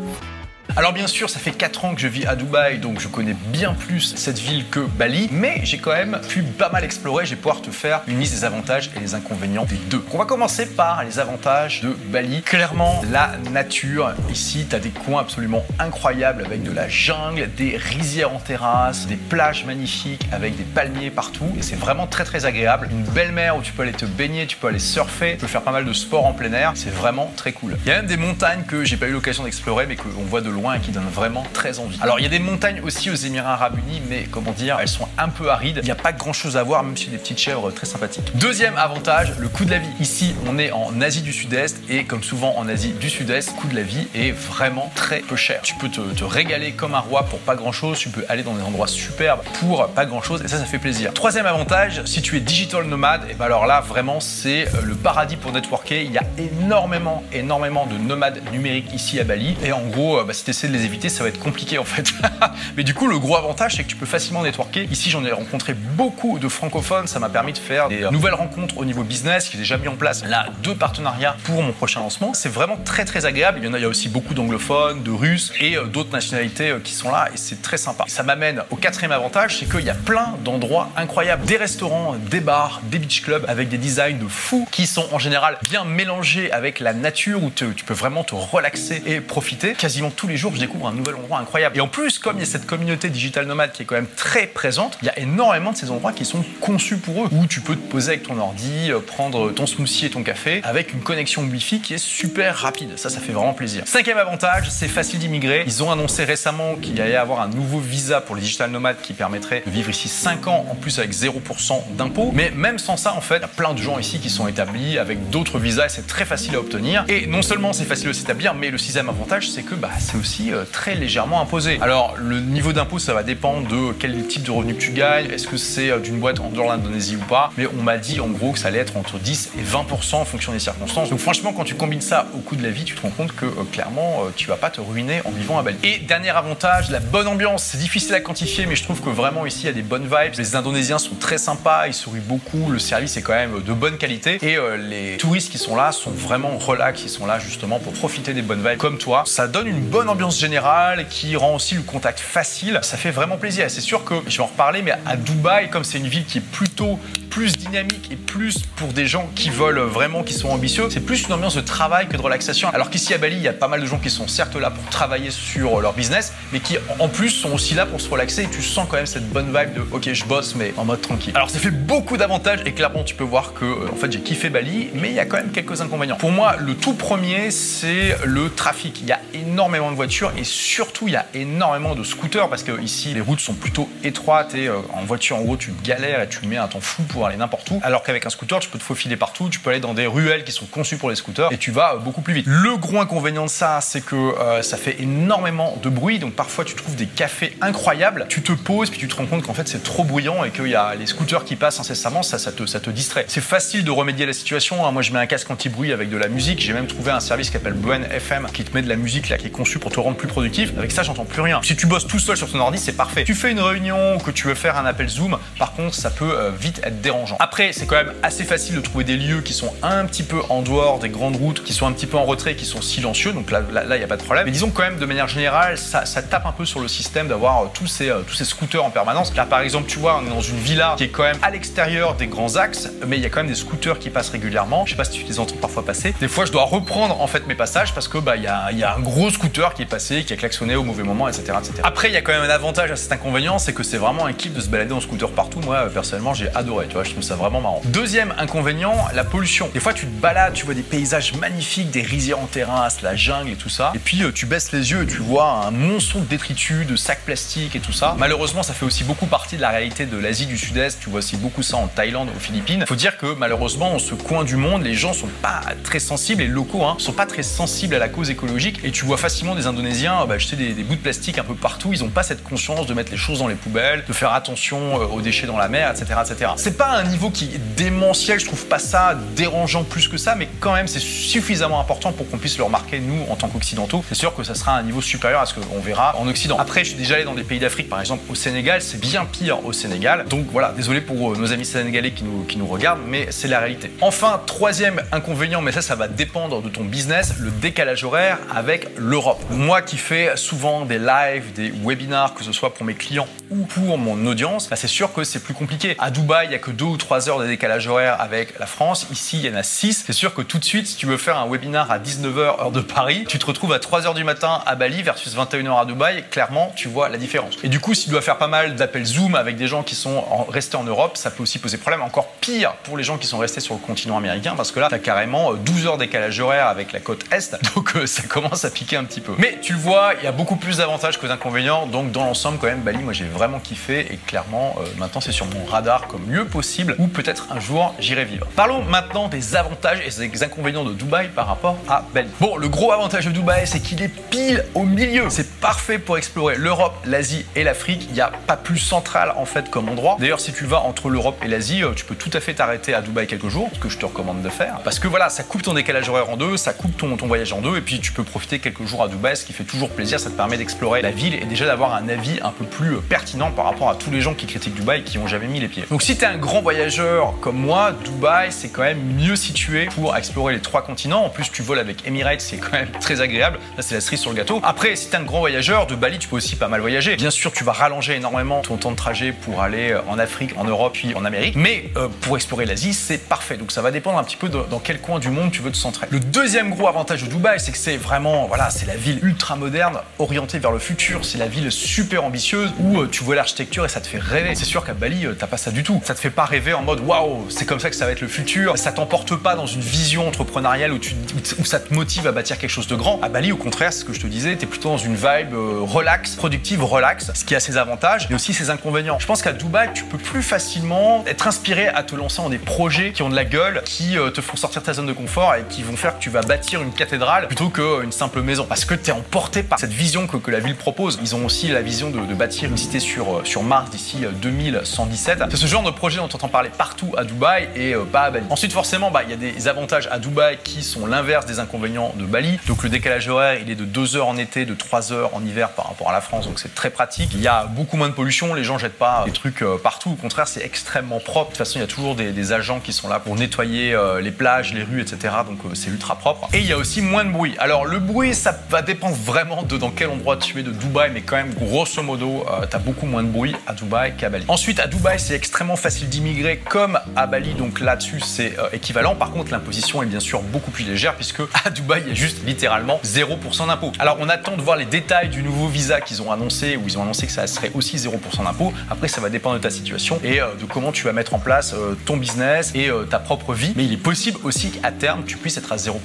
alors 0.75 0.92
bien 0.92 1.08
sûr, 1.08 1.29
ça 1.29 1.39
fait 1.39 1.51
4 1.51 1.86
ans 1.86 1.94
que 1.94 2.02
je 2.02 2.07
vis 2.07 2.26
à 2.26 2.36
Dubaï, 2.36 2.79
donc 2.79 2.99
je 2.99 3.08
connais 3.08 3.36
bien 3.52 3.73
plus 3.73 4.15
cette 4.15 4.39
ville 4.39 4.65
que 4.70 4.79
Bali, 4.79 5.29
mais 5.31 5.62
j'ai 5.63 5.78
quand 5.78 5.92
même 5.92 6.20
pu 6.29 6.42
pas 6.42 6.70
mal 6.70 6.83
explorer, 6.83 7.26
je 7.26 7.31
vais 7.31 7.36
pouvoir 7.36 7.62
te 7.62 7.70
faire 7.70 8.01
une 8.08 8.20
liste 8.20 8.33
des 8.33 8.44
avantages 8.44 8.89
et 8.96 8.99
des 8.99 9.13
inconvénients 9.13 9.65
des 9.65 9.76
deux. 9.76 10.04
On 10.13 10.18
va 10.18 10.26
commencer 10.26 10.65
par 10.65 11.04
les 11.04 11.19
avantages 11.19 11.81
de 11.81 11.90
Bali. 12.08 12.41
Clairement, 12.41 13.04
la 13.12 13.33
nature, 13.51 14.13
ici, 14.31 14.65
tu 14.68 14.79
des 14.79 14.90
coins 14.90 15.22
absolument 15.22 15.63
incroyables 15.78 16.44
avec 16.44 16.64
de 16.64 16.72
la 16.72 16.90
jungle, 16.90 17.50
des 17.55 17.77
rizières 17.77 18.34
en 18.34 18.40
terrasse, 18.40 19.05
des 19.05 19.16
plages 19.16 19.66
magnifiques 19.66 20.27
avec 20.32 20.58
des 20.58 20.64
palmiers 20.64 21.12
partout, 21.12 21.54
et 21.58 21.62
c'est 21.62 21.76
vraiment 21.76 22.08
très 22.08 22.23
très 22.23 22.45
agréable. 22.45 22.88
Une 22.91 23.04
belle 23.04 23.32
mer 23.32 23.58
où 23.58 23.62
tu 23.62 23.73
peux 23.73 23.84
aller 23.84 23.91
te 23.91 24.05
baigner, 24.05 24.48
tu 24.48 24.58
peux 24.58 24.68
aller 24.68 24.80
surfer, 24.80 25.34
tu 25.34 25.41
peux 25.41 25.48
faire 25.48 25.62
pas 25.62 25.72
mal 25.72 25.86
de 25.86 25.94
sport 25.94 26.26
en 26.26 26.34
plein 26.34 26.54
air, 26.54 26.72
c'est 26.73 26.94
vraiment 26.94 27.32
très 27.36 27.52
cool. 27.52 27.77
Il 27.86 27.90
y 27.90 27.91
a 27.91 27.98
même 27.98 28.08
des 28.08 28.18
montagnes 28.18 28.64
que 28.64 28.84
j'ai 28.84 28.98
pas 28.98 29.08
eu 29.08 29.12
l'occasion 29.12 29.44
d'explorer, 29.44 29.86
mais 29.86 29.95
qu'on 29.95 30.09
voit 30.09 30.41
de 30.41 30.52
loin 30.53 30.75
et 30.75 30.80
qui 30.80 30.91
donne 30.91 31.07
vraiment 31.12 31.45
très 31.53 31.80
envie. 31.80 31.98
Alors 32.02 32.20
il 32.20 32.23
y 32.23 32.25
a 32.25 32.30
des 32.30 32.39
montagnes 32.39 32.81
aussi 32.81 33.09
aux 33.09 33.16
Émirats 33.16 33.53
Arabes 33.53 33.77
Unis, 33.77 34.02
mais 34.09 34.23
comment 34.31 34.52
dire, 34.52 34.77
elles 34.79 34.88
sont 34.88 35.07
un 35.17 35.29
peu 35.29 35.49
arides. 35.49 35.79
Il 35.81 35.85
n'y 35.85 35.91
a 35.91 35.95
pas 35.95 36.13
grand 36.13 36.34
chose 36.34 36.57
à 36.57 36.63
voir, 36.63 36.84
même 36.84 36.98
si 36.98 37.07
des 37.07 37.17
petites 37.17 37.39
chèvres 37.39 37.71
très 37.71 37.85
sympathiques. 37.85 38.31
Deuxième 38.35 38.77
avantage, 38.77 39.34
le 39.38 39.49
coût 39.49 39.66
de 39.66 39.71
la 39.71 39.79
vie. 39.79 39.89
Ici, 39.99 40.35
on 40.48 40.57
est 40.57 40.71
en 40.71 41.02
Asie 41.02 41.21
du 41.21 41.34
Sud-Est 41.34 41.77
et 41.89 42.05
comme 42.05 42.23
souvent 42.23 42.55
en 42.57 42.67
Asie 42.67 42.93
du 42.93 43.09
Sud-Est, 43.09 43.52
le 43.52 43.62
coût 43.62 43.67
de 43.67 43.76
la 43.76 43.84
vie 43.84 44.07
est 44.16 44.31
vraiment 44.31 44.91
très 44.95 45.20
peu 45.20 45.35
cher. 45.35 45.62
Tu 45.63 45.76
peux 45.76 45.89
te, 45.89 46.23
régaler 46.23 46.71
comme 46.71 46.95
un 46.95 46.99
roi 46.99 47.23
pour 47.23 47.40
pas 47.40 47.55
grand 47.55 47.71
chose, 47.71 47.99
tu 47.99 48.09
peux 48.09 48.23
aller 48.29 48.43
dans 48.43 48.54
des 48.54 48.63
endroits 48.63 48.88
superbes 48.88 49.41
pour 49.59 49.88
pas 49.90 50.05
grand 50.05 50.21
chose 50.21 50.41
et 50.43 50.48
ça, 50.48 50.57
ça 50.57 50.65
fait 50.65 50.79
plaisir. 50.79 51.13
Troisième 51.13 51.45
avantage, 51.45 52.01
si 52.05 52.21
tu 52.21 52.38
es 52.38 52.40
digital 52.40 52.85
nomade, 52.85 53.23
et 53.29 53.34
ben 53.34 53.45
alors 53.45 53.65
là, 53.65 53.81
vraiment, 53.81 54.20
c'est 54.20 54.67
euh, 54.67 54.81
le 54.84 54.95
paradis 54.95 55.35
pour 55.35 55.51
networker. 55.51 56.04
Il 56.04 56.12
y 56.12 56.17
a 56.17 56.23
énormément, 56.38 57.23
énormément 57.34 57.85
de 57.85 57.98
nomades 57.98 58.41
numériques 58.51 58.93
ici 58.93 59.20
à 59.20 59.23
Bali 59.23 59.55
et 59.63 59.71
en 59.71 59.85
gros, 59.88 60.20
euh, 60.20 60.23
bah, 60.23 60.34
si 60.52 60.62
tu 60.62 60.68
de 60.68 60.74
les 60.74 60.84
éviter, 60.84 61.08
ça 61.08 61.24
va 61.24 61.30
être 61.30 61.40
compliqué 61.40 61.77
en 61.77 61.86
fait. 61.86 62.12
Mais 62.77 62.84
du 62.84 62.94
coup, 62.94 63.08
le 63.08 63.18
gros 63.20 63.38
avantage, 63.38 63.76
c'est 63.76 63.84
que 63.84 63.88
tu 63.88 63.96
peux 63.96 64.05
facilement 64.05 64.44
networker. 64.44 64.88
Ici, 64.91 65.09
j'en 65.09 65.23
ai 65.23 65.31
rencontré 65.31 65.73
beaucoup 65.73 66.39
de 66.39 66.47
francophones. 66.47 67.08
Ça 67.08 67.19
m'a 67.19 67.30
permis 67.30 67.53
de 67.53 67.58
faire 67.58 67.88
des 67.88 68.03
euh, 68.03 68.11
nouvelles 68.11 68.33
rencontres 68.33 68.77
au 68.77 68.85
niveau 68.85 69.03
business. 69.03 69.50
J'ai 69.52 69.58
déjà 69.58 69.77
mis 69.77 69.88
en 69.88 69.95
place 69.95 70.25
là 70.25 70.47
deux 70.61 70.75
partenariats 70.75 71.35
pour 71.44 71.61
mon 71.61 71.72
prochain 71.72 72.02
lancement. 72.02 72.33
C'est 72.33 72.50
vraiment 72.50 72.77
très 72.77 73.05
très 73.05 73.25
agréable. 73.25 73.59
Il 73.61 73.66
y 73.66 73.67
en 73.67 73.73
a, 73.73 73.77
il 73.77 73.83
y 73.83 73.85
a 73.85 73.88
aussi 73.88 74.09
beaucoup 74.09 74.33
d'anglophones, 74.33 75.03
de 75.03 75.11
russes 75.11 75.53
et 75.59 75.77
euh, 75.77 75.85
d'autres 75.85 76.11
nationalités 76.11 76.72
euh, 76.72 76.80
qui 76.80 76.94
sont 76.94 77.11
là 77.11 77.30
et 77.33 77.38
c'est 77.38 77.61
très 77.61 77.78
sympa. 77.78 78.03
Ça 78.07 78.23
m'amène 78.23 78.63
au 78.69 78.75
quatrième 78.75 79.11
avantage, 79.11 79.59
c'est 79.59 79.69
qu'il 79.69 79.85
y 79.85 79.89
a 79.89 79.95
plein 79.95 80.35
d'endroits 80.44 80.89
incroyables. 80.97 81.45
Des 81.45 81.57
restaurants, 81.57 82.16
des 82.16 82.41
bars, 82.41 82.81
des 82.83 83.00
beach 83.00 83.22
clubs 83.22 83.45
avec 83.47 83.69
des 83.69 83.78
designs 83.78 84.17
de 84.19 84.28
fous 84.28 84.67
qui 84.72 84.88
sont 84.88 85.07
en 85.11 85.19
général 85.19 85.57
bien 85.69 85.85
mélangés 85.85 86.52
avec 86.52 86.80
la 86.80 86.94
nature 86.94 87.44
où 87.44 87.50
tu 87.50 87.73
peux 87.85 87.94
vraiment 87.94 88.23
te 88.23 88.35
relaxer 88.35 89.02
et 89.05 89.22
profiter. 89.22 89.73
Quasiment 89.73 90.09
tous 90.09 90.28
les 90.28 90.32
jours, 90.37 90.53
je 90.55 90.59
découvre 90.59 90.87
un 90.87 90.93
nouvel 90.93 91.15
endroit 91.15 91.39
incroyable. 91.39 91.77
Et 91.77 91.81
en 91.81 91.87
plus, 91.87 92.19
comme 92.19 92.37
il 92.37 92.41
y 92.41 92.43
a 92.43 92.45
cette 92.45 92.65
communauté 92.65 93.09
digital 93.09 93.45
nomade 93.45 93.71
qui 93.71 93.83
est 93.83 93.85
quand 93.85 93.95
même 93.95 94.07
très 94.15 94.47
présente, 94.47 94.97
il 95.01 95.05
y 95.05 95.09
a 95.09 95.19
énormément 95.19 95.71
de 95.71 95.77
ces 95.77 95.91
endroits 95.91 96.13
qui 96.13 96.25
sont 96.25 96.43
conçus 96.61 96.97
pour 96.97 97.25
eux, 97.25 97.29
où 97.31 97.45
tu 97.45 97.61
peux 97.61 97.75
te 97.75 97.91
poser 97.91 98.09
avec 98.09 98.23
ton 98.23 98.39
ordi, 98.39 98.91
euh, 98.91 98.99
prendre 98.99 99.51
ton 99.51 99.65
smoothie 99.65 100.07
et 100.07 100.09
ton 100.09 100.23
café 100.23 100.61
avec 100.63 100.93
une 100.93 101.01
connexion 101.01 101.43
Wi-Fi 101.43 101.81
qui 101.81 101.93
est 101.93 102.03
super 102.03 102.55
rapide. 102.55 102.97
Ça, 102.97 103.09
ça 103.09 103.19
fait 103.19 103.31
vraiment 103.31 103.53
plaisir. 103.53 103.83
Cinquième 103.85 104.17
avantage, 104.17 104.69
c'est 104.69 104.87
facile 104.87 105.19
d'immigrer. 105.19 105.63
Ils 105.65 105.83
ont 105.83 105.91
annoncé 105.91 106.23
récemment 106.23 106.75
qu'il 106.75 106.99
allait 107.01 107.13
y 107.13 107.15
avoir 107.15 107.41
un 107.41 107.47
nouveau 107.47 107.79
visa 107.79 108.21
pour 108.21 108.35
les 108.35 108.41
digital 108.41 108.71
nomades 108.71 109.01
qui 109.01 109.13
permettrait 109.13 109.63
de 109.65 109.71
vivre 109.71 109.89
ici 109.89 110.07
5 110.07 110.47
ans 110.47 110.65
en 110.69 110.75
plus 110.75 110.99
avec 110.99 111.11
0% 111.11 111.95
d'impôts. 111.95 112.31
Mais 112.33 112.51
même 112.51 112.79
sans 112.79 112.97
ça, 112.97 113.13
en 113.13 113.21
fait, 113.21 113.37
il 113.37 113.41
y 113.41 113.45
a 113.45 113.47
plein 113.47 113.73
de 113.73 113.79
gens 113.79 113.99
ici 113.99 114.19
qui 114.19 114.29
sont 114.29 114.47
établis 114.47 114.97
avec 114.97 115.29
d'autres 115.29 115.59
visas 115.59 115.85
et 115.85 115.89
c'est 115.89 116.07
très 116.07 116.25
facile 116.25 116.55
à 116.55 116.59
obtenir. 116.59 117.05
Et 117.07 117.27
non 117.27 117.41
seulement 117.41 117.73
c'est 117.73 117.85
facile 117.85 118.09
de 118.09 118.13
s'établir, 118.13 118.53
mais 118.53 118.69
le 118.69 118.77
sixième 118.77 119.09
avantage, 119.09 119.49
c'est 119.49 119.63
que 119.63 119.75
bah, 119.75 119.89
c'est 119.99 120.17
euh, 120.52 120.63
très 120.71 120.95
légèrement 120.95 121.41
imposé. 121.41 121.78
Alors, 121.81 122.16
le 122.17 122.39
niveau 122.39 122.73
d'impôt, 122.73 123.00
ça 123.00 123.13
va 123.13 123.23
dépendre 123.23 123.67
de 123.67 123.94
quel 123.94 124.25
type 124.28 124.44
de 124.44 124.51
revenu 124.51 124.75
que 124.75 124.81
tu 124.81 124.91
gagnes. 124.91 125.29
Est-ce 125.29 125.47
que 125.47 125.57
c'est 125.57 125.91
euh, 125.91 126.00
d'une 126.00 126.19
boîte 126.19 126.39
en 126.39 126.50
dehors 126.50 126.67
de 126.67 126.72
l'Indonésie 126.72 127.17
ou 127.17 127.25
pas? 127.25 127.51
Mais 127.57 127.67
on 127.67 127.84
m'a 127.84 127.97
dit 127.97 128.19
en 128.19 128.28
gros 128.28 128.51
que 128.51 128.59
ça 128.59 128.69
allait 128.69 128.79
être 128.79 128.97
entre 128.97 129.19
10 129.19 129.51
et 129.59 129.63
20% 129.63 130.16
en 130.16 130.25
fonction 130.25 130.51
des 130.51 130.59
circonstances. 130.59 131.09
Donc, 131.09 131.19
franchement, 131.19 131.53
quand 131.53 131.63
tu 131.63 131.75
combines 131.75 132.01
ça 132.01 132.28
au 132.35 132.39
coût 132.39 132.56
de 132.56 132.63
la 132.63 132.69
vie, 132.69 132.84
tu 132.84 132.95
te 132.95 133.01
rends 133.01 133.09
compte 133.09 133.35
que 133.35 133.45
euh, 133.45 133.63
clairement, 133.72 134.23
tu 134.35 134.47
vas 134.47 134.56
pas 134.56 134.69
te 134.69 134.81
ruiner 134.81 135.22
en 135.25 135.31
vivant 135.31 135.59
à 135.59 135.63
Bali. 135.63 135.78
Et 135.84 136.00
dernier 136.00 136.29
avantage, 136.29 136.90
la 136.90 137.00
bonne 137.00 137.28
ambiance. 137.28 137.63
C'est 137.63 137.78
difficile 137.78 138.16
à 138.16 138.22
quantifier, 138.22 138.66
mais 138.66 138.75
je 138.75 138.84
trouve 138.84 139.01
que 139.01 139.09
vraiment 139.09 139.45
ici, 139.45 139.61
il 139.63 139.66
y 139.67 139.69
a 139.69 139.73
des 139.73 139.81
bonnes 139.81 140.05
vibes. 140.05 140.34
Les 140.38 140.55
Indonésiens 140.55 140.97
sont 140.97 141.16
très 141.16 141.38
sympas, 141.38 141.88
ils 141.88 141.94
sourient 141.94 142.22
beaucoup, 142.22 142.72
le 142.72 142.79
service 142.79 143.17
est 143.17 143.22
quand 143.22 143.34
même 143.34 143.61
de 143.61 143.73
bonne 143.73 143.97
qualité. 143.97 144.38
Et 144.41 144.57
les 144.78 145.17
touristes 145.17 145.51
qui 145.51 145.57
sont 145.57 145.75
là 145.75 145.91
sont 145.91 146.11
vraiment 146.11 146.57
relax, 146.57 147.03
ils 147.03 147.09
sont 147.09 147.25
là 147.25 147.40
justement 147.40 147.79
pour 147.79 147.94
profiter 147.94 148.34
des 148.34 148.41
bonnes 148.41 148.67
vibes 148.67 148.78
comme 148.78 148.97
toi. 148.97 149.23
Ça 149.25 149.47
donne 149.47 149.67
une 149.67 149.81
bonne 149.81 150.09
ambiance 150.09 150.12
générale 150.31 151.07
qui 151.07 151.35
rend 151.35 151.56
aussi 151.56 151.75
le 151.75 151.81
contact 151.81 152.19
facile. 152.19 152.79
Ça 152.81 152.97
fait 152.97 153.12
vraiment 153.12 153.38
plaisir. 153.38 153.69
C'est 153.69 153.81
sûr 153.81 154.03
que 154.03 154.16
je 154.28 154.38
vais 154.38 154.44
en 154.44 154.47
reparler, 154.47 154.81
mais 154.81 154.94
à 155.06 155.16
Dubaï, 155.16 155.69
comme 155.69 155.84
c'est 155.84 155.97
une 155.97 156.07
ville 156.07 156.25
qui 156.25 156.38
est 156.38 156.51
plutôt 156.51 157.00
plus 157.33 157.57
dynamique 157.57 158.09
et 158.11 158.16
plus 158.16 158.59
pour 158.75 158.89
des 158.89 159.07
gens 159.07 159.27
qui 159.33 159.49
veulent 159.49 159.79
vraiment, 159.79 160.21
qui 160.21 160.33
sont 160.33 160.49
ambitieux. 160.49 160.85
C'est 160.91 160.99
plus 160.99 161.25
une 161.25 161.33
ambiance 161.33 161.55
de 161.55 161.61
travail 161.61 162.07
que 162.07 162.16
de 162.16 162.21
relaxation. 162.21 162.69
Alors 162.69 162.91
qu'ici 162.91 163.11
à 163.16 163.17
Bali, 163.17 163.38
il 163.38 163.41
y 163.41 163.47
a 163.47 163.53
pas 163.53 163.67
mal 163.67 163.81
de 163.81 163.88
gens 163.88 163.97
qui 163.97 164.11
sont 164.11 164.27
certes 164.27 164.55
là 164.55 164.69
pour 164.69 164.85
travailler 164.91 165.31
sur 165.31 165.81
leur 165.81 165.93
business, 165.93 166.31
mais 166.51 166.59
qui 166.59 166.77
en 166.99 167.09
plus 167.09 167.31
sont 167.31 167.51
aussi 167.51 167.73
là 167.73 167.88
pour 167.88 168.01
se 168.01 168.07
relaxer 168.07 168.43
et 168.43 168.47
tu 168.47 168.61
sens 168.61 168.88
quand 168.88 168.97
même 168.97 169.07
cette 169.07 169.27
bonne 169.29 169.47
vibe 169.47 169.73
de 169.73 169.83
ok, 169.91 170.13
je 170.13 170.25
bosse, 170.25 170.53
mais 170.53 170.75
en 170.77 170.85
mode 170.85 171.01
tranquille. 171.01 171.33
Alors 171.35 171.49
ça 171.49 171.57
fait 171.57 171.72
beaucoup 171.72 172.17
d'avantages 172.17 172.59
et 172.67 172.73
clairement, 172.73 173.03
tu 173.03 173.16
peux 173.16 173.23
voir 173.23 173.55
que 173.55 173.66
euh, 173.66 173.89
en 173.91 173.95
fait, 173.95 174.11
j'ai 174.11 174.22
kiffé 174.22 174.51
Bali, 174.51 174.89
mais 174.93 175.09
il 175.09 175.16
y 175.16 175.19
a 175.19 175.25
quand 175.25 175.38
même 175.38 175.51
quelques 175.51 175.81
inconvénients. 175.81 176.17
Pour 176.17 176.31
moi, 176.31 176.57
le 176.59 176.75
tout 176.75 176.93
premier, 176.93 177.49
c'est 177.49 178.16
le 178.25 178.51
trafic. 178.51 179.01
Il 179.01 179.07
y 179.07 179.11
a 179.11 179.19
énormément 179.33 179.89
de 179.89 179.95
voitures 179.95 180.31
et 180.38 180.43
surtout, 180.43 181.07
il 181.07 181.13
y 181.13 181.17
a 181.17 181.25
énormément 181.33 181.95
de 181.95 182.03
scooters 182.03 182.47
parce 182.47 182.61
que 182.61 182.79
ici, 182.79 183.16
les 183.16 183.22
routes 183.22 183.39
sont 183.39 183.55
plutôt 183.55 183.89
étroites 184.03 184.53
et 184.53 184.67
euh, 184.67 184.77
en 184.93 185.03
voiture, 185.03 185.38
en 185.38 185.41
gros, 185.41 185.57
tu 185.57 185.73
galères 185.83 186.22
et 186.22 186.29
tu 186.29 186.45
mets 186.45 186.57
un 186.57 186.67
temps 186.67 186.79
fou 186.79 187.01
pour 187.01 187.22
aller 187.25 187.38
n'importe 187.38 187.69
où. 187.72 187.79
Alors 187.84 188.03
qu'avec 188.03 188.25
un 188.25 188.29
scooter, 188.29 188.59
tu 188.59 188.69
peux 188.69 188.78
te 188.78 188.84
faufiler 188.84 189.16
partout, 189.16 189.50
tu 189.50 189.59
peux 189.59 189.69
aller 189.69 189.79
dans 189.79 189.94
des 189.94 190.07
ruelles 190.07 190.44
qui 190.44 190.51
sont 190.51 190.66
conçues 190.66 190.97
pour 190.97 191.09
les 191.09 191.16
scooters 191.16 191.51
et 191.51 191.57
tu 191.57 191.72
vas 191.72 191.95
euh, 191.95 191.97
beaucoup 191.97 192.22
plus 192.22 192.34
vite. 192.34 192.45
Le 192.47 192.78
gros 192.78 193.00
inconvénient 193.00 193.45
de 193.45 193.50
ça, 193.50 193.79
c'est 193.81 194.01
que 194.01 194.16
euh, 194.16 194.61
ça 194.61 194.78
fait 194.78 195.01
énormément 195.01 195.78
de 195.81 195.89
bruit. 195.89 196.19
Donc 196.19 196.34
parfois, 196.34 196.66
tu 196.66 196.75
trouves 196.75 196.95
des 196.95 197.07
cafés 197.07 197.57
incroyables. 197.61 198.25
Tu 198.29 198.41
te 198.41 198.51
poses 198.51 198.89
puis 198.89 199.00
tu 199.00 199.07
te 199.07 199.16
rends 199.16 199.25
compte 199.25 199.44
qu'en 199.44 199.53
fait, 199.53 199.67
c'est 199.67 199.84
trop 199.84 200.03
bruyant 200.03 200.44
et 200.44 200.51
qu'il 200.51 200.67
y 200.67 200.75
a 200.75 200.95
les 200.95 201.07
scooters 201.07 201.45
qui 201.45 201.56
passent 201.56 201.79
incessamment. 201.79 202.23
Ça, 202.23 202.39
ça 202.39 202.51
te, 202.51 202.66
ça 202.66 202.79
te 202.79 202.89
distrait. 202.89 203.25
C'est 203.28 203.41
facile 203.41 203.84
de 203.84 203.91
remédier 203.91 204.23
à 204.23 204.28
la 204.28 204.34
situation. 204.34 204.85
Hein. 204.85 204.91
Moi, 204.91 205.01
je 205.01 205.11
mets 205.11 205.19
un 205.19 205.28
casque 205.28 205.50
anti-bruit 205.50 205.91
avec 205.91 206.09
de 206.09 206.17
la 206.17 206.28
musique. 206.28 206.61
J'ai 206.61 206.73
même 206.73 206.88
trouvé 206.88 207.11
un 207.11 207.19
service 207.19 207.47
qui 207.47 207.53
s'appelle 207.53 207.73
Bluen 207.73 208.03
FM 208.11 208.47
qui 208.53 208.63
te 208.63 208.73
met 208.73 208.81
de 208.81 208.90
la 208.90 208.95
musique 208.95 209.29
là, 209.29 209.38
qui 209.38 209.47
est 209.47 209.51
conçu 209.51 209.79
pour 209.79 209.91
te 209.91 210.00
rendre 210.00 210.17
plus 210.17 210.28
productif. 210.28 210.72
Avec 210.78 210.91
ça, 210.91 211.03
j'entends 211.03 211.25
plus 211.25 211.41
rien. 211.41 211.59
Si 211.63 211.75
tu 211.75 211.88
bosses 211.88 212.07
tout 212.07 212.19
seul 212.19 212.38
sur 212.38 212.51
ton 212.51 212.59
ordi, 212.59 212.78
c'est 212.78 212.94
parfait. 212.94 213.23
Tu 213.23 213.35
fais 213.35 213.51
une 213.51 213.59
réunion 213.59 214.16
ou 214.16 214.17
que 214.19 214.31
tu 214.31 214.47
veux 214.47 214.55
faire 214.55 214.78
un 214.78 214.85
appel 214.85 215.07
Zoom, 215.07 215.38
par 215.57 215.73
contre, 215.73 215.95
ça 215.95 216.09
peut 216.09 216.31
euh, 216.31 216.51
vite 216.51 216.81
être 216.84 217.01
Après, 217.40 217.74
c'est 217.74 217.85
quand 217.85 217.96
même 217.96 218.13
assez 218.24 218.44
facile 218.44 218.75
de 218.75 218.81
trouver 218.81 219.03
des 219.03 219.18
lieux 219.18 219.41
qui 219.41 219.53
sont 219.53 219.74
un 219.81 220.06
petit 220.06 220.24
peu 220.24 220.41
en 220.50 220.62
dehors 220.62 221.00
des 221.00 221.09
grandes 221.09 221.35
routes, 221.35 221.63
qui 221.63 221.74
sont 221.74 221.85
un 221.85 221.91
petit 221.91 222.07
peu 222.07 222.18
en 222.18 222.25
retrait, 222.25 222.56
qui 222.56 222.66
sont 222.66 222.81
silencieux. 222.81 223.34
Donc 223.34 223.51
là, 223.51 223.62
il 223.72 223.97
n'y 223.97 224.03
a 224.03 224.07
pas 224.07 224.18
de 224.18 224.24
problème. 224.24 224.46
Mais 224.46 224.51
disons 224.51 224.69
quand 224.69 224.84
même, 224.84 224.97
de 224.97 225.06
manière 225.06 225.28
générale, 225.28 225.78
ça, 225.78 226.03
tape 226.22 226.46
un 226.46 226.52
peu 226.52 226.66
sur 226.66 226.79
le 226.79 226.88
système 226.88 227.28
d'avoir 227.28 227.63
euh, 227.63 227.66
tous 227.73 227.88
ces, 227.88 228.09
euh, 228.09 228.22
tous 228.22 228.34
ces 228.34 228.46
scooters 228.46 228.84
en 228.84 228.90
permanence. 228.90 229.35
Là, 229.35 229.46
par 229.46 229.59
exemple, 229.59 229.88
tu 229.88 230.00
vois, 230.00 230.22
on 230.22 230.25
est 230.25 230.29
dans 230.29 230.41
une 230.41 230.57
villa 230.57 230.96
qui 230.97 231.06
est 231.06 231.09
quand 231.09 231.23
même 231.23 231.38
à 231.41 231.50
l'extérieur 231.50 232.16
des 232.16 232.28
grands 232.28 232.56
axes, 232.56 232.90
mais 233.07 233.18
il 233.18 233.23
y 233.23 233.25
a 233.25 233.29
quand 233.29 233.41
même 233.41 233.47
des 233.47 233.56
scooters 233.56 234.00
qui 234.00 234.09
passent 234.09 234.29
régulièrement. 234.29 234.85
Je 234.85 234.91
sais 234.91 234.97
pas 234.97 235.03
si 235.03 235.19
tu 235.19 235.25
les 235.25 235.40
entends 235.40 235.56
parfois 235.57 235.85
passer. 235.85 236.13
Des 236.19 236.28
fois, 236.28 236.46
je 236.46 236.52
dois 236.52 236.63
reprendre 236.63 237.19
en 237.22 237.28
fait 237.28 237.46
mes 237.47 237.56
passages 237.56 237.94
parce 237.94 238.07
que 238.07 238.18
bah 238.18 238.35
il 238.35 238.44
y 238.44 238.47
a, 238.47 238.72
y 238.72 238.84
a, 238.84 238.96
un 238.96 239.00
gros 239.00 239.29
scooter 239.29 239.73
qui 239.73 239.81
est 239.81 239.88
passé, 239.88 240.23
qui 240.23 240.34
a 240.34 240.38
klaxonné 240.38 240.75
au 240.75 240.84
mauvais 240.84 241.03
moment, 241.03 241.28
etc., 241.28 241.53
etc. 241.59 241.81
Après, 241.84 242.09
il 242.09 242.13
y 242.13 242.18
a 242.18 242.22
quand 242.22 242.31
même 242.31 242.44
un 242.44 242.53
avantage 242.53 242.91
à 242.91 242.96
cet 242.96 243.12
inconvénient, 243.12 243.59
c'est 243.59 243.73
que 243.73 243.84
c'est 243.84 243.97
vraiment 243.97 244.25
un 244.25 244.34
kiff 244.34 244.53
de 244.53 244.62
se 244.62 244.69
balader 244.69 244.94
en 244.94 245.02
scooter 245.02 245.29
partout. 245.29 245.59
Moi, 245.59 245.90
personnellement, 245.94 246.34
j'ai 246.34 246.50
adoré. 246.56 246.88
Tu 246.88 246.94
vois, 246.94 247.03
je 247.03 247.12
trouve 247.12 247.24
ça 247.24 247.36
vraiment 247.36 247.62
marrant. 247.62 247.81
Deuxième 247.86 248.34
inconvénient, 248.38 248.96
la 249.14 249.24
pollution. 249.24 249.69
Des 249.73 249.79
fois, 249.79 249.94
tu 249.94 250.05
te 250.05 250.22
balades, 250.22 250.53
tu 250.53 250.66
vois 250.66 250.73
des 250.73 250.82
paysages 250.82 251.34
magnifiques, 251.35 251.91
des 251.91 252.02
rizières 252.02 252.40
en 252.40 252.46
terrasse, 252.46 253.02
la 253.02 253.16
jungle 253.16 253.52
et 253.52 253.55
tout 253.55 253.70
ça. 253.70 253.91
Et 253.96 254.00
puis, 254.00 254.23
euh, 254.23 254.32
tu 254.32 254.46
baisses 254.46 254.72
les 254.72 254.91
yeux 254.91 255.03
et 255.03 255.08
tu 255.08 255.17
vois 255.17 255.66
un 255.66 255.72
monceau 255.72 256.20
de 256.20 256.26
détritus, 256.26 256.86
de 256.88 256.96
sacs 256.96 257.22
plastiques 257.26 257.76
et 257.76 257.80
tout 257.80 257.92
ça. 257.92 258.16
Malheureusement, 258.18 258.64
ça 258.64 258.74
fait 258.74 258.86
aussi 258.86 259.04
beaucoup 259.04 259.26
partie 259.26 259.58
de 259.58 259.62
la 259.62 259.70
réalité 259.70 260.06
de 260.06 260.18
l'Asie 260.18 260.46
du 260.46 260.58
Sud-Est. 260.58 261.00
Tu 261.00 261.10
vois 261.10 261.20
aussi 261.20 261.38
beaucoup 261.38 261.64
ça 261.64 261.78
en 261.78 261.88
Thaïlande, 261.88 262.30
aux 262.36 262.40
Philippines. 262.40 262.86
Faut 262.88 262.96
dire 262.96 263.18
que 263.18 263.34
malheureusement, 263.38 263.92
dans 263.92 264.00
ce 264.00 264.16
coin 264.16 264.44
du 264.44 264.56
monde, 264.56 264.84
les 264.84 264.94
gens 264.94 265.14
sont 265.14 265.30
pas 265.42 265.62
très 265.84 266.00
sensibles, 266.00 266.42
les 266.42 266.48
locaux 266.48 266.84
hein, 266.84 266.96
sont 267.00 267.14
pas 267.14 267.26
très 267.26 267.44
sensibles 267.44 267.96
à 267.96 268.00
la 268.00 268.10
cause 268.10 268.30
écologique. 268.30 268.80
Et 268.84 268.92
tu 268.92 269.06
vois 269.06 269.18
facilement 269.18 269.56
des 269.56 269.68
Indonésiens 269.68 270.26
bah, 270.26 270.38
jeter 270.38 270.56
des, 270.56 270.74
des 270.74 270.84
bouts 270.84 270.96
de 270.96 271.02
plastique 271.02 271.38
un 271.38 271.44
peu 271.44 271.56
partout. 271.56 271.90
Ils 271.92 272.04
ont 272.04 272.10
pas 272.10 272.24
cette 272.24 272.44
conscience 272.44 272.88
de 272.88 272.94
mettre 272.94 273.12
les 273.12 273.18
choses 273.18 273.40
dans 273.40 273.48
les 273.48 273.56
poubelles, 273.56 274.04
de 274.08 274.14
faire 274.14 274.34
attention 274.34 275.02
euh, 275.02 275.06
aux 275.06 275.22
déchets 275.22 275.48
dans 275.48 275.58
la 275.58 275.68
mer, 275.68 275.92
etc., 275.92 276.20
etc. 276.26 276.52
C'est 276.58 276.78
pas 276.78 276.93
un 276.94 277.04
niveau 277.04 277.30
qui 277.30 277.45
est 277.45 277.75
démentiel, 277.75 278.40
je 278.40 278.45
trouve 278.45 278.66
pas 278.66 278.80
ça 278.80 279.18
dérangeant 279.36 279.84
plus 279.84 280.07
que 280.07 280.18
ça, 280.18 280.36
mais 280.36 280.48
quand 280.60 280.74
même 280.74 280.88
c'est 280.88 281.01
suffisamment 281.01 281.80
important 281.80 282.12
pour 282.12 282.30
qu'on 282.30 282.38
puisse 282.38 282.57
le 282.57 282.63
remarquer 282.63 283.00
nous 283.00 283.25
en 283.30 283.36
tant 283.36 283.48
qu'occidentaux. 283.48 284.04
C'est 284.07 284.16
sûr 284.16 284.36
que 284.36 284.44
ça 284.44 284.56
sera 284.56 284.75
un 284.75 284.84
niveau 284.84 285.01
supérieur 285.01 285.42
à 285.42 285.45
ce 285.45 285.56
qu'on 285.56 285.80
verra 285.80 286.16
en 286.18 286.28
Occident. 286.28 286.57
Après, 286.60 286.84
je 286.84 286.90
suis 286.90 286.98
déjà 286.98 287.16
allé 287.16 287.24
dans 287.24 287.34
des 287.34 287.44
pays 287.44 287.60
d'Afrique, 287.60 287.90
par 287.90 288.00
exemple 288.00 288.24
au 288.30 288.36
Sénégal, 288.36 288.81
c'est 288.81 289.00
bien 289.00 289.25
pire 289.25 289.66
au 289.66 289.74
Sénégal. 289.74 290.25
Donc 290.30 290.45
voilà, 290.51 290.72
désolé 290.72 291.01
pour 291.01 291.34
euh, 291.34 291.36
nos 291.36 291.51
amis 291.51 291.66
sénégalais 291.66 292.12
qui 292.12 292.24
nous, 292.24 292.44
qui 292.44 292.57
nous 292.57 292.68
regardent, 292.68 293.01
mais 293.07 293.28
c'est 293.31 293.48
la 293.48 293.60
réalité. 293.60 293.92
Enfin, 294.01 294.42
troisième 294.46 295.01
inconvénient, 295.12 295.62
mais 295.62 295.72
ça, 295.72 295.81
ça 295.81 295.96
va 295.96 296.07
dépendre 296.07 296.62
de 296.62 296.69
ton 296.69 296.84
business, 296.84 297.34
le 297.39 297.51
décalage 297.51 298.04
horaire 298.04 298.38
avec 298.54 298.88
l'Europe. 298.98 299.42
Moi 299.50 299.81
qui 299.81 299.98
fais 299.98 300.31
souvent 300.36 300.86
des 300.86 301.00
lives, 301.00 301.54
des 301.56 301.72
webinars, 301.84 302.34
que 302.34 302.44
ce 302.44 302.51
soit 302.51 302.74
pour 302.74 302.86
mes 302.86 302.94
clients 302.94 303.28
ou 303.50 303.66
pour 303.66 303.98
mon 303.98 304.25
audience, 304.25 304.69
bah, 304.69 304.75
c'est 304.75 304.88
sûr 304.88 305.13
que 305.13 305.24
c'est 305.24 305.39
plus 305.39 305.54
compliqué. 305.54 305.96
À 306.00 306.12
Dubaï, 306.12 306.48
il 306.48 306.50
n'y 306.50 306.56
a 306.56 306.60
que 306.60 306.72
deux 306.72 306.83
ou 306.84 306.98
trois 306.98 307.30
heures 307.30 307.40
de 307.40 307.48
décalage 307.48 307.88
horaire 307.88 308.20
avec 308.20 308.60
la 308.60 308.66
France. 308.66 309.08
Ici, 309.12 309.40
il 309.40 309.46
y 309.46 309.50
en 309.50 309.56
a 309.56 309.64
6. 309.64 310.04
C'est 310.06 310.14
sûr 310.14 310.34
que 310.34 310.42
tout 310.42 310.60
de 310.60 310.66
suite, 310.66 310.88
si 310.88 310.96
tu 310.96 311.06
veux 311.06 311.18
faire 311.18 311.38
un 311.38 311.48
webinar 311.48 311.90
à 311.92 312.00
19h 312.00 312.38
heure 312.38 312.72
de 312.72 312.82
Paris, 312.82 313.26
tu 313.28 313.40
te 313.40 313.46
retrouves 313.46 313.74
à 313.74 313.80
3h 313.80 314.14
du 314.14 314.24
matin 314.24 314.62
à 314.66 314.76
Bali 314.76 315.02
versus 315.02 315.36
21h 315.36 315.82
à 315.82 315.86
Dubaï. 315.86 316.24
Clairement, 316.30 316.72
tu 316.76 316.88
vois 316.88 317.10
la 317.10 317.18
différence. 317.18 317.56
Et 317.64 317.70
du 317.70 317.80
coup, 317.80 317.94
si 317.94 318.06
tu 318.06 318.10
dois 318.12 318.22
faire 318.22 318.38
pas 318.38 318.48
mal 318.48 318.76
d'appels 318.76 319.06
Zoom 319.06 319.36
avec 319.36 319.56
des 319.56 319.68
gens 319.68 319.84
qui 319.84 319.96
sont 319.96 320.24
restés 320.50 320.78
en 320.78 320.84
Europe, 320.84 321.18
ça 321.18 321.32
peut 321.32 321.44
aussi 321.44 321.60
poser 321.60 321.78
problème. 321.78 322.02
Encore 322.02 322.28
pire 322.42 322.74
pour 322.84 322.98
les 322.98 323.04
gens 323.04 323.18
qui 323.18 323.28
sont 323.28 323.38
restés 323.38 323.62
sur 323.62 323.76
le 323.76 323.80
continent 323.80 324.18
américain 324.18 324.54
parce 324.56 324.72
que 324.72 324.80
là, 324.80 324.90
tu 324.90 324.96
as 324.96 325.00
carrément 325.00 325.54
12 325.54 325.86
euh, 325.86 325.90
heures 325.90 325.98
décalage 325.98 326.40
horaire 326.40 326.68
avec 326.68 326.92
la 326.92 327.00
côte 327.00 327.26
Est. 327.32 327.58
Donc 327.76 327.96
euh, 327.96 328.06
ça 328.06 328.24
commence 328.24 328.66
à 328.66 328.70
piquer 328.70 328.98
un 328.98 329.04
petit 329.04 329.22
peu. 329.22 329.34
Mais 329.38 329.60
tu 329.62 329.74
le 329.74 329.80
vois, 329.80 330.14
il 330.20 330.24
y 330.24 330.28
a 330.28 330.32
beaucoup 330.32 330.56
plus 330.56 330.78
d'avantages 330.78 331.20
que 331.20 331.28
d'inconvénients. 331.28 331.88
Donc 331.88 332.12
dans 332.12 332.26
l'ensemble, 332.26 332.58
quand 332.60 332.68
même, 332.68 332.82
Bali, 332.82 333.00
moi 333.00 333.14
j'ai 333.14 333.26
vraiment 333.26 333.60
kiffé 333.60 334.08
et 334.12 334.18
clairement, 334.18 334.76
euh, 334.80 334.86
maintenant 334.98 335.22
c'est 335.22 335.32
sur 335.32 335.46
mon 335.48 335.66
radar 335.66 336.08
comme 336.08 336.30
lieu 336.32 336.46
possible 336.74 336.96
ou 336.98 337.08
peut-être 337.08 337.50
un 337.52 337.60
jour 337.60 337.94
j'irai 338.00 338.25
vivre. 338.25 338.48
Parlons 338.56 338.81
maintenant 338.84 339.28
des 339.28 339.56
avantages 339.56 340.00
et 340.06 340.28
des 340.28 340.44
inconvénients 340.44 340.84
de 340.84 340.94
Dubaï 340.94 341.30
par 341.30 341.46
rapport 341.46 341.78
à 341.88 342.04
Bali. 342.16 342.30
Bon, 342.40 342.58
le 342.58 342.68
gros 342.68 342.92
avantage 342.92 343.25
de 343.25 343.31
Dubaï, 343.31 343.68
c'est 343.68 343.80
qu'il 343.80 344.02
est 344.02 344.08
pile 344.08 344.66
au 344.74 344.84
milieu. 344.84 345.30
C'est 345.30 345.60
parfait 345.60 346.00
pour 346.00 346.18
explorer 346.18 346.56
l'Europe, 346.56 346.96
l'Asie 347.06 347.46
et 347.56 347.64
l'Afrique. 347.64 348.08
Il 348.10 348.14
n'y 348.16 348.22
a 348.22 348.31
pas 348.48 348.58
plus 348.58 348.80
central 348.80 349.34
en 349.36 349.46
fait 349.46 349.70
comme 349.70 349.88
endroit. 349.88 350.18
D'ailleurs, 350.20 350.40
si 350.40 350.52
tu 350.52 350.66
vas 350.66 350.80
entre 350.80 351.10
l'Europe 351.10 351.38
et 351.44 351.48
l'Asie, 351.48 351.84
euh, 351.84 351.94
tu 351.96 352.06
peux 352.06 352.16
tout 352.16 352.31
à 352.34 352.40
fait 352.40 352.56
t'arrêter 352.56 352.96
à 352.96 353.02
Dubaï 353.02 353.28
quelques 353.28 353.50
jours, 353.50 353.70
ce 353.74 353.80
que 353.80 353.90
je 353.90 354.00
te 354.00 354.06
recommande 354.08 354.42
de 354.42 354.50
faire. 354.50 354.80
Parce 354.84 354.98
que 354.98 355.08
voilà, 355.08 355.30
ça 355.30 355.44
coupe 355.44 355.62
ton 355.62 355.75
décalage 355.75 356.10
horaire 356.10 356.30
en 356.31 356.38
deux, 356.38 356.58
ça 356.58 356.74
coupe 356.74 356.98
ton, 356.98 357.16
ton 357.18 357.28
voyage 357.28 357.54
en 357.54 357.62
deux, 357.62 357.78
et 357.78 357.81
puis 357.81 358.00
tu 358.00 358.14
peux 358.14 358.24
profiter 358.24 358.58
quelques 358.58 358.86
jours 358.86 359.04
à 359.04 359.08
Dubaï, 359.08 359.38
ce 359.38 359.46
qui 359.46 359.54
fait 359.54 359.64
toujours 359.64 359.92
plaisir. 359.92 360.20
Ça 360.20 360.31
te 360.31 360.36
permet 360.36 360.58
d'explorer 360.58 361.04
la 361.04 361.12
ville 361.12 361.36
et 361.36 361.46
déjà 361.46 361.68
d'avoir 361.68 361.94
un 361.94 362.10
avis 362.10 362.40
un 362.42 362.52
peu 362.52 362.66
plus 362.66 362.96
euh, 362.96 363.02
pertinent 363.08 363.52
par 363.52 363.66
rapport 363.66 363.92
à 363.92 363.96
tous 363.96 364.10
les 364.10 364.22
gens 364.22 364.34
qui 364.34 364.48
critiquent 364.48 364.75
Dubaï 364.75 365.02
et 365.02 365.04
qui 365.04 365.20
n'ont 365.20 365.28
jamais 365.28 365.48
mis 365.48 365.60
les 365.60 365.68
pieds. 365.68 365.84
Donc 365.92 366.02
si 366.02 366.18
tu 366.18 366.24
es 366.24 366.28
un 366.28 366.38
grand 366.38 366.53
voyageur 366.62 367.34
comme 367.42 367.58
moi, 367.58 367.94
Dubaï 368.04 368.52
c'est 368.52 368.70
quand 368.70 368.84
même 368.84 369.02
mieux 369.02 369.36
situé 369.36 369.86
pour 369.86 370.16
explorer 370.16 370.54
les 370.54 370.60
trois 370.60 370.84
continents. 370.84 371.26
En 371.26 371.30
plus, 371.30 371.52
tu 371.52 371.62
voles 371.62 371.80
avec 371.80 372.06
Emirates, 372.08 372.42
c'est 372.42 372.58
quand 372.58 372.72
même 372.72 372.92
très 373.02 373.22
agréable. 373.22 373.60
Là, 373.78 373.84
c'est 373.84 373.96
la 373.96 374.02
cerise 374.02 374.20
sur 374.20 374.32
le 374.32 374.38
gâteau. 374.38 374.60
Après, 374.64 374.96
si 374.96 375.10
tu 375.10 375.14
es 375.14 375.18
un 375.18 375.24
grand 375.24 375.40
voyageur, 375.40 375.88
de 375.88 375.96
Bali, 375.96 376.20
tu 376.20 376.28
peux 376.28 376.36
aussi 376.36 376.56
pas 376.56 376.68
mal 376.68 376.82
voyager. 376.82 377.16
Bien 377.16 377.32
sûr, 377.32 377.52
tu 377.52 377.64
vas 377.64 377.72
rallonger 377.72 378.16
énormément 378.16 378.62
ton 378.62 378.78
temps 378.78 378.92
de 378.92 378.96
trajet 378.96 379.32
pour 379.32 379.62
aller 379.62 379.92
euh, 379.92 380.02
en 380.08 380.20
Afrique, 380.20 380.52
en 380.58 380.64
Europe, 380.64 380.94
puis 380.94 381.14
en 381.16 381.26
Amérique. 381.26 381.56
Mais 381.56 381.90
euh, 381.98 382.08
pour 382.22 382.36
explorer 382.36 382.66
l'Asie, 382.66 382.94
c'est 382.94 383.18
parfait. 383.18 383.58
Donc 383.58 383.72
ça 383.72 383.82
va 383.82 383.92
dépendre 383.92 384.18
un 384.18 384.24
petit 384.24 384.38
peu 384.38 384.50
dans 384.50 384.80
quel 384.80 385.00
coin 385.00 385.20
du 385.20 385.30
monde 385.30 385.52
tu 385.52 385.62
veux 385.62 385.72
te 385.72 385.78
centrer. 385.78 386.08
Le 386.10 386.20
deuxième 386.20 386.70
gros 386.70 386.88
avantage 386.88 387.24
de 387.24 387.28
Dubaï, 387.28 387.60
c'est 387.60 387.72
que 387.72 387.78
c'est 387.78 387.98
vraiment, 387.98 388.48
voilà, 388.48 388.70
c'est 388.70 388.86
la 388.86 388.96
ville 388.96 389.20
ultra 389.24 389.56
moderne, 389.56 390.00
orientée 390.20 390.60
vers 390.60 390.72
le 390.72 390.80
futur. 390.80 391.26
C'est 391.26 391.38
la 391.38 391.48
ville 391.48 391.72
super 391.72 392.24
ambitieuse 392.24 392.72
où 392.80 393.02
euh, 393.02 393.10
tu 393.12 393.24
vois 393.24 393.36
l'architecture 393.36 393.86
et 393.86 393.90
ça 393.90 394.02
te 394.02 394.08
fait 394.08 394.20
rêver. 394.20 394.56
C'est 394.56 394.66
sûr 394.66 394.86
qu'à 394.86 394.94
Bali, 394.94 395.26
t'as 395.38 395.48
pas 395.48 395.58
ça 395.58 395.72
du 395.72 395.84
tout. 395.84 396.02
Ça 396.04 396.16
te 396.16 396.20
fait 396.20 396.30
pas 396.30 396.43
rêver 396.45 396.74
en 396.74 396.81
mode 396.81 397.00
waouh, 397.01 397.45
c'est 397.50 397.66
comme 397.66 397.80
ça 397.80 397.90
que 397.90 397.95
ça 397.95 398.06
va 398.06 398.12
être 398.12 398.22
le 398.22 398.28
futur. 398.28 398.78
Ça 398.78 398.92
t'emporte 398.92 399.36
pas 399.36 399.56
dans 399.56 399.66
une 399.66 399.81
vision 399.81 400.28
entrepreneuriale 400.28 400.94
où, 400.94 401.00
tu, 401.00 401.16
où 401.60 401.66
ça 401.66 401.80
te 401.80 401.94
motive 401.94 402.28
à 402.28 402.31
bâtir 402.31 402.57
quelque 402.57 402.69
chose 402.69 402.88
de 402.88 402.95
grand. 402.95 403.19
À 403.22 403.30
Bali, 403.30 403.51
au 403.51 403.57
contraire, 403.57 403.94
ce 403.94 404.04
que 404.06 404.13
je 404.13 404.19
te 404.19 404.28
disais, 404.28 404.56
tu 404.57 404.63
es 404.63 404.68
plutôt 404.68 404.90
dans 404.90 404.98
une 404.98 405.16
vibe 405.16 405.54
euh, 405.54 405.80
relax, 405.81 406.36
productive, 406.36 406.84
relax, 406.84 407.31
ce 407.34 407.45
qui 407.45 407.56
a 407.56 407.60
ses 407.60 407.78
avantages 407.78 408.28
et 408.30 408.34
aussi 408.34 408.54
ses 408.54 408.69
inconvénients. 408.69 409.19
Je 409.19 409.25
pense 409.25 409.42
qu'à 409.42 409.54
Dubaï, 409.54 409.90
tu 409.94 410.04
peux 410.04 410.18
plus 410.18 410.44
facilement 410.44 411.24
être 411.28 411.48
inspiré 411.48 411.88
à 411.88 412.04
te 412.04 412.16
lancer 412.16 412.42
dans 412.42 412.50
des 412.50 412.57
projets 412.57 413.12
qui 413.12 413.22
ont 413.22 413.30
de 413.30 413.36
la 413.36 413.46
gueule, 413.46 413.81
qui 413.86 414.18
euh, 414.18 414.30
te 414.30 414.42
font 414.42 414.57
sortir 414.57 414.84
ta 414.84 414.94
zone 414.94 415.06
de 415.06 415.13
confort 415.13 415.56
et 415.56 415.63
qui 415.69 415.84
vont 415.84 415.96
faire 415.96 416.18
que 416.18 416.24
tu 416.24 416.30
vas 416.30 416.42
bâtir 416.42 416.81
une 416.81 416.92
cathédrale 416.92 417.48
plutôt 417.48 417.69
qu'une 417.69 418.12
simple 418.12 418.42
maison. 418.42 418.66
Parce 418.66 418.86
que 418.86 418.96
tu 418.96 419.10
es 419.10 419.13
emporté 419.13 419.63
par 419.63 419.80
cette 419.80 419.92
vision 419.92 420.28
que, 420.28 420.38
que, 420.38 420.51
la 420.51 420.60
ville 420.60 420.75
propose. 420.75 421.19
Ils 421.22 421.36
ont 421.36 421.46
aussi 421.46 421.68
la 421.69 421.81
vision 421.81 422.10
de, 422.10 422.34
bâtir 422.34 422.69
une 422.69 422.78
cité 422.78 423.00
sur, 423.00 423.38
euh, 423.38 423.42
sur 423.44 423.63
Mars 423.63 423.89
d'ici 423.89 424.25
2117. 424.42 425.44
C'est 425.50 425.57
ce 425.57 425.68
genre 425.68 425.84
de 425.84 425.92
projet 425.92 426.18
dont 426.18 426.30
on 426.33 426.33
entend 426.36 426.48
parler 426.48 426.70
partout 426.78 427.14
à 427.18 427.24
Dubaï 427.24 427.70
et 427.76 427.94
pas 428.12 428.24
à 428.24 428.32
Bali. 428.32 428.46
Ensuite, 428.50 428.74
forcément, 428.74 429.12
bah, 429.12 429.22
il 429.24 429.30
y 429.30 429.34
a 429.34 429.38
des 429.38 429.68
avantages 429.68 430.08
à 430.12 430.20
Dubaï 430.20 430.58
qui 430.64 430.84
sont 430.84 431.06
l'inverse 431.06 431.46
des 431.46 431.60
inconvénients 431.60 432.14
de 432.18 432.26
Bali. 432.26 432.60
Donc 432.68 432.84
le 432.84 432.90
décalage 432.90 433.28
horaire, 433.28 433.60
il 433.62 433.70
est 433.70 433.76
de 433.76 433.86
2 433.86 434.16
heures 434.16 434.28
en 434.28 434.38
été, 434.38 434.66
de 434.66 434.74
3 434.74 435.14
heures 435.14 435.36
en 435.36 435.44
hiver 435.46 435.70
par 435.70 435.88
rapport 435.88 436.10
à 436.10 436.14
la 436.14 436.22
France, 436.22 436.48
donc 436.48 436.60
c'est 436.60 436.74
très 436.74 436.90
pratique. 436.90 437.32
Il 437.34 437.42
y 437.42 437.48
a 437.48 437.66
beaucoup 437.66 437.98
moins 437.98 438.10
de 438.10 438.14
pollution, 438.14 438.54
les 438.54 438.64
gens 438.64 438.78
jettent 438.78 438.98
pas 438.98 439.24
des 439.26 439.32
trucs 439.32 439.62
euh, 439.62 439.78
partout, 439.78 440.12
au 440.12 440.16
contraire 440.16 440.48
c'est 440.48 440.64
extrêmement 440.64 441.20
propre. 441.20 441.52
De 441.52 441.58
toute 441.58 441.58
façon, 441.60 441.80
il 441.80 441.82
y 441.82 441.86
a 441.86 441.88
toujours 441.88 442.16
des, 442.16 442.54
agents 442.54 442.82
qui 442.82 442.92
sont 442.92 443.08
là 443.08 443.20
pour 443.20 443.36
nettoyer 443.36 443.94
euh, 443.94 444.20
les 444.20 444.32
plages, 444.32 444.74
les 444.74 444.84
rues, 444.84 445.02
etc. 445.02 445.34
Donc 445.48 445.60
euh, 445.66 445.76
c'est 445.76 445.90
ultra 445.90 446.18
propre. 446.18 446.50
Et 446.54 446.60
il 446.60 446.66
y 446.66 446.74
a 446.74 446.78
aussi 446.78 447.02
moins 447.02 447.24
de 447.24 447.30
bruit. 447.30 447.56
Alors 447.58 447.86
le 447.86 448.00
bruit, 448.00 448.36
ça 448.36 448.58
va 448.70 448.82
dépendre 448.82 449.16
vraiment 449.16 449.64
de 449.64 449.78
dans 449.78 449.92
quel 449.92 450.10
endroit 450.10 450.38
tu 450.38 450.60
es 450.60 450.64
de 450.64 450.72
Dubaï, 450.72 451.12
mais 451.14 451.22
quand 451.22 451.38
même 451.38 451.54
grosso 451.54 452.02
modo, 452.04 452.46
tu 452.70 452.76
as 452.76 452.80
beaucoup 452.80 453.06
moins 453.06 453.24
de 453.24 453.30
bruit 453.30 453.56
à 453.66 453.74
Dubaï 453.74 454.16
qu'à 454.16 454.30
Bali. 454.30 454.46
Ensuite, 454.48 454.80
à 454.80 454.88
Dubaï, 454.88 455.20
c'est 455.20 455.36
extrêmement 455.36 455.78
facile 455.78 456.10
d'immigrer 456.24 456.58
comme 456.58 457.00
à 457.16 457.28
Bali, 457.28 457.54
donc 457.54 457.80
là-dessus 457.80 458.22
c'est 458.22 458.56
équivalent. 458.72 459.16
Par 459.16 459.31
contre, 459.31 459.52
l'imposition 459.52 460.02
est 460.04 460.06
bien 460.06 460.20
sûr 460.20 460.42
beaucoup 460.42 460.72
plus 460.72 460.86
légère 460.86 461.16
puisque 461.16 461.42
à 461.66 461.70
Dubaï, 461.70 462.02
il 462.06 462.10
y 462.10 462.12
a 462.12 462.16
juste 462.16 462.46
littéralement 462.46 463.00
0% 463.04 463.68
d'impôt. 463.68 463.92
Alors 464.00 464.18
on 464.20 464.30
attend 464.30 464.56
de 464.56 464.62
voir 464.62 464.78
les 464.78 464.86
détails 464.86 465.30
du 465.30 465.44
nouveau 465.44 465.68
visa 465.68 466.00
qu'ils 466.02 466.22
ont 466.22 466.31
annoncé, 466.31 466.78
où 466.78 466.84
ils 466.88 466.98
ont 466.98 467.04
annoncé 467.04 467.25
que 467.25 467.31
ça 467.31 467.46
serait 467.48 467.72
aussi 467.74 467.98
0% 467.98 468.44
d'impôt. 468.44 468.74
Après, 468.90 469.08
ça 469.08 469.22
va 469.22 469.30
dépendre 469.30 469.56
de 469.56 469.62
ta 469.62 469.70
situation 469.70 470.20
et 470.24 470.42
euh, 470.42 470.56
de 470.60 470.66
comment 470.66 470.92
tu 470.92 471.04
vas 471.04 471.14
mettre 471.14 471.34
en 471.34 471.40
place 471.40 471.74
euh, 471.74 471.96
ton 472.06 472.18
business 472.18 472.72
et 472.75 472.90
euh, 472.90 473.04
ta 473.04 473.20
propre 473.20 473.54
vie. 473.54 473.74
Mais 473.75 473.86
il 473.86 473.94
est 473.94 473.98
possible 473.98 474.40
aussi 474.44 474.72
qu'à 474.72 474.92
terme, 474.92 475.24
tu 475.25 475.38
puisses 475.38 475.58
être 475.58 475.72
à 475.72 475.78
0% 475.78 475.98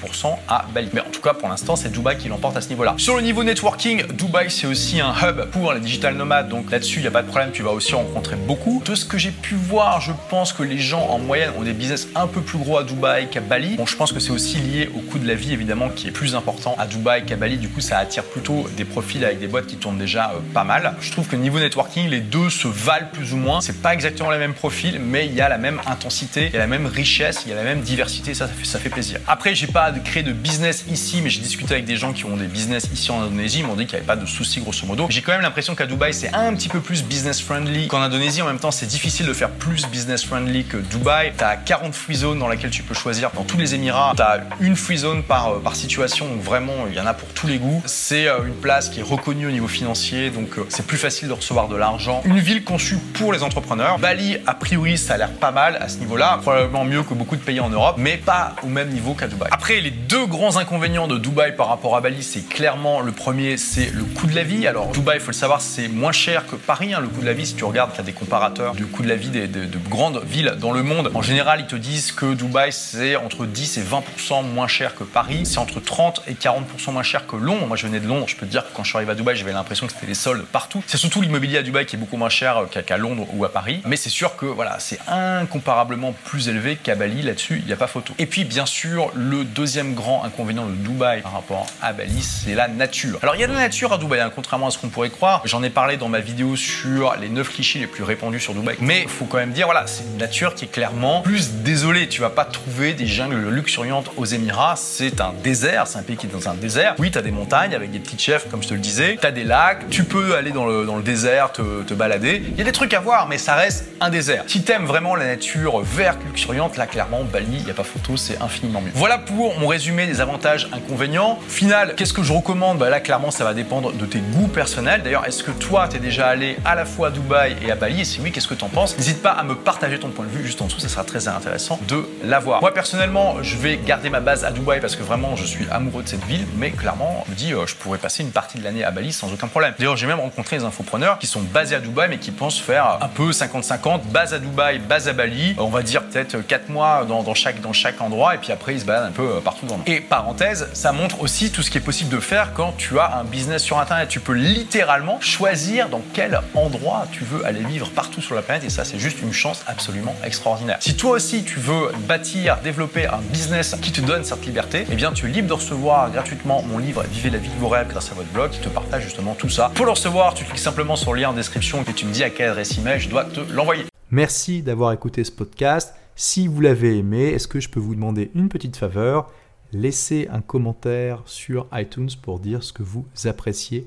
à 0.49 0.67
Bali. 0.75 0.89
Mais 0.93 1.01
en 1.01 1.11
tout 1.11 1.21
cas, 1.21 1.35
pour 1.35 1.49
l'instant, 1.49 1.77
c'est 1.77 1.91
Dubaï 1.91 2.19
qui 2.19 2.29
l'emporte 2.29 2.57
à 2.57 2.61
ce 2.61 2.69
niveau-là. 2.69 2.95
Sur 2.99 3.17
le 3.17 3.23
niveau 3.23 3.45
networking, 3.45 4.07
Dubaï, 4.13 4.51
c'est 4.51 4.67
aussi 4.67 5.01
un 5.01 5.15
hub 5.23 5.47
pour 5.51 5.73
les 5.73 5.81
digital 5.81 6.15
nomades. 6.15 6.49
Donc 6.49 6.71
là-dessus, 6.71 6.99
il 6.99 7.03
n'y 7.03 7.09
a 7.09 7.13
pas 7.13 7.23
de 7.23 7.29
problème, 7.29 7.51
tu 7.53 7.63
vas 7.63 7.73
aussi 7.73 7.95
rencontrer 7.95 8.37
beaucoup. 8.37 8.83
De 8.85 8.95
ce 8.95 9.05
que 9.05 9.19
j'ai 9.19 9.31
pu 9.31 9.55
voir, 9.55 10.01
je 10.09 10.15
pense 10.31 10.55
que 10.55 10.63
les 10.63 10.79
gens 10.79 11.07
en 11.09 11.19
moyenne 11.19 11.51
ont 11.59 11.63
des 11.63 11.75
business 11.75 12.09
un 12.15 12.27
peu 12.27 12.41
plus 12.41 12.57
gros 12.59 12.79
à 12.79 12.85
Dubaï 12.85 13.29
qu'à 13.29 13.41
Bali. 13.41 13.77
Bon, 13.77 13.85
je 13.85 13.95
pense 13.95 14.11
que 14.11 14.21
c'est 14.21 14.31
aussi 14.31 14.57
lié 14.57 14.89
au 14.95 15.01
coût 15.01 15.19
de 15.19 15.29
la 15.29 15.35
vie, 15.35 15.53
évidemment, 15.53 15.91
qui 15.91 16.09
est 16.09 16.13
plus 16.13 16.35
important 16.35 16.75
à 16.79 16.87
Dubaï 16.87 17.27
qu'à 17.27 17.37
Bali. 17.37 17.59
Du 17.59 17.69
coup, 17.69 17.83
ça 17.83 17.99
attire 17.99 18.25
plutôt 18.25 18.67
des 18.75 18.87
profils 18.87 19.23
avec 19.23 19.39
des 19.39 19.49
boîtes 19.49 19.67
qui 19.67 19.77
tournent 19.77 19.99
déjà 19.99 20.31
euh, 20.31 20.39
pas 20.55 20.65
mal. 20.65 20.95
Je 21.03 21.13
trouve 21.13 21.29
que 21.29 21.37
niveau 21.37 21.59
networking, 21.59 22.09
les 22.09 22.21
deux 22.21 22.49
se 22.49 22.69
valent 22.69 23.09
plus 23.13 23.35
ou 23.35 23.37
moins. 23.37 23.61
C'est 23.61 23.83
pas 23.83 23.93
exactement 23.93 24.31
les 24.31 24.39
mêmes 24.39 24.55
profils, 24.55 24.99
mais 24.99 25.27
il 25.27 25.35
y 25.35 25.43
a 25.43 25.49
la 25.51 25.59
même 25.59 25.79
intensité, 25.87 26.47
il 26.47 26.55
y 26.55 26.57
a 26.57 26.61
la 26.61 26.67
même 26.67 26.87
richesse, 26.87 27.43
il 27.45 27.51
y 27.51 27.53
a 27.53 27.57
la 27.57 27.65
même 27.65 27.83
diversité. 27.83 28.33
Ça, 28.33 28.47
ça 28.47 28.55
fait, 28.55 28.65
ça 28.65 28.79
fait 28.79 28.89
plaisir. 28.89 29.21
Après, 29.27 29.55
j'ai 29.55 29.67
pas 29.67 29.93
créé 29.93 30.23
de 30.23 30.33
business 30.33 30.87
ici, 30.91 31.21
mais 31.23 31.29
j'ai 31.29 31.41
discuté 31.41 31.75
avec 31.75 31.85
des 31.85 31.99
gens 31.99 32.15
qui 32.15 32.25
ont 32.25 32.37
des 32.39 32.47
business 32.47 32.89
ici 32.95 33.11
en 33.11 33.21
Indonésie. 33.21 33.59
Ils 33.59 33.67
m'ont 33.67 33.77
dit 33.77 33.85
qu'il 33.85 33.97
n'y 33.97 33.99
avait 33.99 34.07
pas 34.07 34.17
de 34.17 34.25
soucis, 34.25 34.61
grosso 34.61 34.87
modo. 34.87 35.07
J'ai 35.11 35.21
quand 35.21 35.33
même 35.33 35.43
l'impression 35.43 35.75
qu'à 35.75 35.85
Dubaï, 35.85 36.15
c'est 36.15 36.33
un 36.33 36.55
petit 36.55 36.71
peu 36.71 36.81
plus 36.81 37.05
business 37.05 37.43
friendly 37.43 37.89
qu'en 37.89 38.01
Indonésie. 38.01 38.41
En 38.41 38.47
même 38.47 38.59
temps, 38.59 38.71
c'est 38.71 38.87
difficile 38.87 39.27
de 39.27 39.35
faire 39.35 39.51
plus 39.51 39.87
business 39.87 39.98
friendly 40.27 40.65
que 40.65 40.77
Dubaï. 40.77 41.33
Tu 41.37 41.45
as 41.45 41.57
40 41.57 41.95
free 41.95 42.15
zones 42.15 42.39
dans 42.39 42.49
lesquelles 42.49 42.71
tu 42.71 42.83
peux 42.83 42.95
choisir. 42.95 43.31
Dans 43.35 43.45
tous 43.45 43.57
les 43.57 43.75
Émirats, 43.75 44.13
tu 44.17 44.23
as 44.23 44.41
une 44.61 44.77
free 44.77 44.99
zone 44.99 45.23
par, 45.23 45.49
euh, 45.49 45.59
par 45.59 45.77
situation. 45.77 46.29
Donc 46.29 46.43
vraiment, 46.43 46.87
il 46.89 46.95
y 46.95 47.01
en 47.01 47.07
a 47.07 47.15
pour 47.15 47.29
tous 47.29 47.47
les 47.47 47.59
goûts. 47.59 47.83
C'est 47.87 48.29
euh, 48.29 48.45
une 48.47 48.55
place 48.55 48.89
qui 48.89 49.01
est 49.01 49.03
reconnue 49.03 49.47
au 49.47 49.51
niveau 49.51 49.69
financier, 49.69 50.31
donc 50.31 50.59
euh, 50.59 50.67
c'est 50.69 50.87
plus 50.87 50.99
facile 50.99 51.29
de 51.29 51.33
recevoir 51.33 51.69
de 51.69 51.77
l'argent. 51.77 52.23
Une 52.25 52.39
ville 52.39 52.65
conçue 52.65 52.99
pour 53.15 53.33
les 53.33 53.43
entrepreneurs. 53.43 53.99
Bali, 53.99 54.37
a 54.47 54.55
priori, 54.55 54.99
ça 54.99 55.15
a 55.15 55.17
l'air 55.17 55.33
pas 55.33 55.51
mal 55.51 55.77
à 55.81 55.89
ce 55.89 55.99
niveau-là, 55.99 56.39
probablement 56.43 56.85
mieux 56.85 57.03
que 57.03 57.15
beaucoup 57.15 57.37
de 57.37 57.43
pays 57.43 57.61
en 57.61 57.69
Europe, 57.69 57.97
mais 57.99 58.17
pas 58.17 58.55
au 58.63 58.69
même 58.69 58.91
niveau 58.91 59.15
qu'à 59.15 59.29
Dubaï. 59.29 59.49
Après, 59.53 59.81
les 59.81 59.91
deux 59.91 60.27
grands 60.27 60.57
inconvénients 60.57 61.09
de 61.09 61.19
Dubaï 61.19 61.55
par 61.57 61.69
rapport 61.69 61.97
à 61.97 62.01
Bali, 62.01 62.23
c'est 62.23 62.49
clairement 62.49 63.01
le 63.01 63.13
premier, 63.13 63.57
c'est 63.57 63.91
le 63.93 64.05
coût 64.05 64.27
de 64.27 64.35
la 64.35 64.43
vie. 64.43 64.67
Alors 64.67 64.89
Dubaï, 64.89 65.19
il 65.19 65.21
faut 65.21 65.31
le 65.31 65.37
savoir, 65.37 65.61
c'est 65.61 65.89
moins 65.89 66.13
cher 66.13 66.47
que 66.47 66.57
Paris. 66.57 66.95
Hein, 66.95 67.01
le 67.01 67.09
coût 67.09 67.21
de 67.21 67.27
la 67.27 67.33
vie, 67.33 67.47
si 67.47 67.55
tu 67.55 67.65
regardes, 67.65 67.93
tu 67.95 68.01
as 68.01 68.05
des 68.05 68.13
comparateurs 68.13 68.75
du 68.75 68.87
coût 68.87 69.03
de 69.03 69.09
la 69.09 69.17
vie 69.17 69.29
des, 69.31 69.47
de, 69.47 69.65
de 69.65 69.79
grandes 69.89 70.23
villes 70.25 70.55
dans 70.61 70.73
le 70.73 70.83
monde. 70.83 71.11
En 71.15 71.23
général, 71.23 71.61
ils 71.61 71.67
te 71.67 71.77
disent 71.77 72.13
que 72.13 72.35
Dubaï, 72.35 72.73
c'est 72.73 73.17
entre 73.17 73.47
10 73.47 73.79
et 73.79 73.83
20% 73.83 74.45
moins 74.45 74.69
cher 74.69 74.95
que 74.95 75.05
Paris. 75.05 75.47
C'est 75.47 75.59
entre 75.59 75.81
30 75.81 76.23
et 76.29 76.35
40% 76.35 76.93
moins 76.93 77.03
cher 77.03 77.27
que 77.27 77.37
Londres. 77.37 77.67
Moi, 77.67 77.77
je 77.77 77.87
venais 77.87 78.01
de 78.01 78.07
Londres. 78.07 78.27
Je 78.29 78.37
peux 78.37 78.47
dire 78.47 78.65
que 78.65 78.77
quand 78.77 78.85
je 78.85 78.91
suis 78.91 78.97
arrivé 78.97 79.13
à 79.13 79.15
Dubaï, 79.15 79.37
j'avais 79.37 79.53
l'impression 79.53 79.87
que 79.87 79.93
c'était 79.93 80.07
les 80.07 80.15
soldes 80.15 80.45
partout. 80.45 80.83
C'est 80.87 80.99
surtout 80.99 81.21
l'immobilier 81.21 81.59
à 81.59 81.63
Dubaï 81.63 81.87
qui 81.87 81.97
est 81.97 81.99
beaucoup 81.99 82.17
moins 82.17 82.29
cher 82.29 82.67
qu'à 82.87 82.97
Londres 82.97 83.27
ou 83.33 83.45
à 83.45 83.53
Paris. 83.53 83.83
Mais 83.87 83.97
c'est 83.97 84.11
sûr 84.11 84.37
que 84.37 84.47
voilà, 84.47 84.79
c'est 84.79 84.99
incomparablement 85.09 86.15
plus 86.25 86.49
élevé 86.49 86.77
qu'à 86.77 86.95
Bali. 86.95 87.23
Là-dessus, 87.23 87.59
il 87.61 87.67
n'y 87.67 87.73
a 87.73 87.77
pas 87.77 87.87
photo. 87.87 88.15
Et 88.19 88.27
puis, 88.27 88.45
bien 88.45 88.67
sûr, 88.67 89.11
le 89.15 89.45
deuxième 89.45 89.95
grand 89.95 90.25
inconvénient 90.25 90.67
de 90.67 90.75
Dubaï 90.75 91.23
par 91.23 91.33
rapport 91.33 91.67
à 91.83 91.93
Bali, 91.93 92.23
c'est 92.23 92.55
la 92.55 92.69
nature. 92.69 93.19
Alors, 93.23 93.35
il 93.35 93.41
y 93.41 93.45
a 93.45 93.47
de 93.47 93.53
la 93.53 93.61
nature 93.61 93.93
à 93.93 93.99
Dubaï, 93.99 94.21
hein, 94.21 94.31
contrairement 94.35 94.69
à 94.69 94.71
ce 94.71 94.79
qu'on 94.79 94.89
pourrait 94.89 95.11
croire. 95.11 95.43
J'en 95.45 95.63
ai 95.63 95.71
parlé 95.71 95.97
dans 95.97 96.09
ma 96.09 96.21
vidéo 96.21 96.57
sur 96.57 97.15
les 97.21 97.29
9 97.29 97.49
clichés 97.49 97.79
les 97.79 97.87
plus 97.87 98.05
répandus 98.05 98.41
sur 98.41 98.55
Dubaï. 98.55 98.77
Mais 98.81 99.07
faut 99.07 99.25
quand 99.25 99.39
même 99.39 99.53
dire, 99.53 99.67
voilà, 99.67 99.78
c'est 99.87 100.05
une 100.05 100.19
nature 100.19 100.55
qui 100.55 100.65
est 100.65 100.69
clairement 100.69 101.23
plus 101.23 101.51
désolée. 101.63 102.09
Tu 102.09 102.21
vas 102.21 102.31
pas 102.31 102.45
trouver 102.45 102.95
des 102.95 103.07
jungles 103.07 103.49
luxuriantes 103.49 104.11
aux 104.17 104.25
Émirats. 104.25 104.75
C'est 104.77 105.21
un 105.21 105.33
désert, 105.43 105.87
c'est 105.87 105.99
un 105.99 106.03
pays 106.03 106.17
qui 106.17 106.27
est 106.27 106.31
dans 106.31 106.49
un 106.49 106.55
désert. 106.55 106.95
Oui, 106.99 107.11
tu 107.11 107.21
des 107.21 107.31
montagnes 107.31 107.75
avec 107.75 107.91
des 107.91 107.99
petits 107.99 108.19
chefs, 108.19 108.49
comme 108.49 108.63
je 108.63 108.69
te 108.69 108.75
le 108.75 108.81
disais. 108.81 109.19
Tu 109.21 109.27
as 109.27 109.31
des 109.31 109.45
lacs, 109.45 109.89
tu 109.91 110.05
peux 110.05 110.35
aller 110.35 110.51
dans 110.51 110.67
le, 110.67 111.03
désert, 111.03 111.53
te, 111.53 111.95
balader. 111.95 112.43
Il 112.47 112.59
y 112.59 112.61
a 112.61 112.65
des 112.65 112.73
trucs 112.73 112.95
à 112.95 113.01
voir, 113.01 113.29
mais 113.29 113.39
ça 113.39 113.55
reste 113.55 113.87
un 114.01 114.11
désert. 114.11 114.45
Si 114.47 114.63
t'aimes 114.63 114.87
vraiment 114.87 115.15
la 115.15 115.27
nature 115.27 115.81
verte, 115.81 116.21
luxuriante, 116.25 116.77
là, 116.77 116.87
clairement, 116.87 117.25
Bali, 117.25 117.47
il 117.51 117.65
n'y 117.65 117.71
a 117.71 117.75
pas 117.75 117.85
photo, 117.85 118.17
c'est 118.17 118.41
infiniment 118.41 118.81
mieux. 118.81 118.93
Voilà 118.95 119.19
pour 119.19 119.59
mon 119.59 119.67
résumé 119.67 120.07
des 120.07 120.21
avantages, 120.21 120.69
inconvénients. 120.73 121.39
Final, 121.49 121.95
qu'est-ce 121.97 122.13
que 122.13 122.23
je 122.23 122.33
recommande? 122.33 122.79
Bah 122.79 122.89
Là, 122.91 123.01
clairement, 123.01 123.31
ça 123.31 123.45
va 123.45 123.55
dépendre 123.55 123.93
de 123.93 124.07
tes 124.07 124.21
goûts 124.21 124.49
personnels. 124.49 125.03
D'ailleurs, 125.03 125.27
est-ce 125.27 125.43
que 125.43 125.51
toi, 125.51 125.89
tu 125.89 125.97
es 125.97 126.01
déjà 126.01 126.29
allé 126.29 126.57
à 126.65 126.75
la 126.75 126.85
fois 126.85 127.09
à 127.09 127.11
Dubaï 127.11 127.57
et 127.63 127.71
à 127.71 127.75
Bali? 127.75 128.01
Et 128.01 128.05
si 128.05 128.21
oui, 128.21 128.33
qu'est-ce 128.33 128.49
que 128.49 128.55
tu 128.55 128.65
en 128.65 128.69
penses? 128.69 128.97
N'hésite 128.97 129.23
pas 129.23 129.33
à 129.33 129.43
me 129.43 129.55
partager 129.69 129.99
ton 129.99 130.09
point 130.09 130.25
de 130.25 130.31
vue 130.31 130.47
juste 130.47 130.63
en 130.63 130.65
dessous, 130.65 130.81
ça 130.81 130.89
sera 130.89 131.05
très 131.05 131.29
intéressant 131.29 131.79
de 131.87 132.09
l'avoir. 132.25 132.63
Moi, 132.63 132.73
personnellement, 132.73 133.43
je 133.43 133.55
vais 133.59 133.77
garder 133.77 134.09
ma 134.09 134.21
base 134.21 134.43
à 134.43 134.51
Dubaï 134.51 134.81
parce 134.81 134.97
que 134.97 135.03
vraiment, 135.03 135.37
je 135.37 135.45
suis 135.45 135.67
amoureux 135.71 136.03
de 136.03 136.09
cette 136.09 136.25
ville, 136.25 136.47
mais 136.57 136.71
clairement, 136.71 137.23
je 137.27 137.33
me 137.33 137.37
dis, 137.37 137.53
euh, 137.53 137.67
je 137.67 137.75
pourrais 137.75 137.99
passer 137.99 138.23
une 138.23 138.31
partie 138.31 138.57
de 138.57 138.65
l'année 138.65 138.83
à 138.83 138.91
Bali 138.91 139.13
sans 139.13 139.31
aucun 139.31 139.47
problème. 139.47 139.75
D'ailleurs, 139.79 139.99
j'ai 139.99 140.07
même 140.07 140.21
rencontré 140.21 140.57
des 140.57 140.65
infopreneurs 140.65 141.19
qui 141.19 141.27
sont 141.27 141.43
basés 141.43 141.75
à 141.75 141.81
Dubaï, 141.81 142.09
mais 142.09 142.17
qui 142.17 142.31
pensent 142.31 142.59
faire 142.59 142.97
un 143.03 143.09
peu 143.09 143.29
50-50, 143.29 144.05
base 144.11 144.33
à 144.33 144.39
Dubaï, 144.39 144.79
base 144.79 145.07
à 145.07 145.13
Bali. 145.13 145.55
On 145.59 145.69
va 145.69 145.83
dire 145.83 146.03
peut-être 146.05 146.39
4 146.41 146.71
mois 146.71 147.05
dans, 147.05 147.35
chaque, 147.35 147.61
dans 147.61 147.75
chaque 147.75 148.01
endroit, 148.01 148.37
et 148.37 148.39
puis 148.39 148.53
après, 148.53 148.73
ils 148.73 148.81
se 148.81 148.87
baladent 148.87 149.11
un 149.11 149.13
peu 149.13 149.37
euh, 149.37 149.41
partout 149.41 149.67
dans 149.67 149.75
le 149.75 149.81
monde. 149.81 149.89
Et 149.91 150.01
parenthèse, 150.01 150.71
ça 150.73 150.93
montre 150.93 151.21
aussi 151.21 151.53
tout 151.53 151.63
ce 151.63 151.71
qui 151.71 151.77
est 151.77 151.83
possible 151.83 152.09
de 152.09 152.21
faire 152.21 152.55
quand 152.55 152.73
tu 152.79 152.99
as 152.99 153.19
un 153.19 153.25
business 153.25 153.65
sur 153.65 153.79
Internet. 153.79 154.09
Tu 154.09 154.21
peux 154.21 154.33
littéralement 154.33 155.21
choisir 155.21 155.91
dans 155.91 156.01
quel 156.15 156.41
endroit 156.55 157.07
tu 157.13 157.23
veux 157.25 157.45
aller 157.45 157.65
vivre 157.65 157.91
partout 157.91 158.23
sur 158.23 158.35
la 158.35 158.41
planète, 158.41 158.65
et 158.65 158.71
ça, 158.71 158.87
c'est 158.87 158.99
juste 158.99 159.21
une 159.21 159.35
chance 159.35 159.48
absolument 159.67 160.15
extraordinaire. 160.25 160.79
Si 160.81 160.97
toi 160.97 161.13
aussi, 161.13 161.45
tu 161.45 161.59
veux 161.59 161.91
bâtir, 162.07 162.59
développer 162.63 163.07
un 163.07 163.21
business 163.33 163.77
qui 163.81 163.93
te 163.93 164.01
donne 164.01 164.25
cette 164.25 164.45
liberté, 164.45 164.87
eh 164.91 164.95
bien, 164.95 165.13
tu 165.13 165.27
es 165.27 165.29
libre 165.29 165.49
de 165.49 165.55
recevoir 165.55 166.11
gratuitement 166.11 166.63
mon 166.63 166.79
livre 166.79 167.05
Vivez 167.11 167.31
la 167.31 167.39
vie 167.39 167.49
de 167.49 167.59
vos 167.59 167.69
rêves 167.69 167.89
grâce 167.89 168.11
à 168.11 168.15
votre 168.15 168.29
blog 168.29 168.51
qui 168.51 168.61
te 168.61 168.69
partage 168.69 169.03
justement 169.05 169.35
tout 169.35 169.49
ça. 169.49 169.71
Pour 169.75 169.87
le 169.87 169.93
recevoir, 169.93 170.35
tu 170.35 170.45
cliques 170.45 170.59
simplement 170.59 170.97
sur 170.97 171.15
le 171.15 171.21
lien 171.21 171.31
en 171.31 171.33
description 171.33 171.85
et 171.89 171.93
tu 171.93 172.07
me 172.07 172.13
dis 172.13 172.23
à 172.23 172.31
quelle 172.31 172.51
adresse 172.51 172.77
email 172.79 173.01
je 173.01 173.09
dois 173.09 173.25
te 173.25 173.41
l'envoyer. 173.53 173.85
Merci 174.11 174.63
d'avoir 174.63 174.93
écouté 174.93 175.25
ce 175.25 175.33
podcast. 175.33 175.95
Si 176.17 176.49
vous 176.49 176.61
l'avez 176.61 176.99
aimé, 176.99 177.29
est-ce 177.29 177.47
que 177.47 177.61
je 177.61 177.69
peux 177.69 177.81
vous 177.81 177.95
demander 177.95 178.31
une 178.35 178.49
petite 178.49 178.77
faveur? 178.77 179.31
Laissez 179.73 180.29
un 180.33 180.41
commentaire 180.41 181.23
sur 181.27 181.67
iTunes 181.73 182.09
pour 182.23 182.41
dire 182.41 182.63
ce 182.63 182.73
que 182.73 182.83
vous 182.83 183.07
appréciez 183.25 183.87